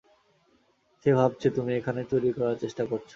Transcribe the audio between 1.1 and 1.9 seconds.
ভাবছে তুমি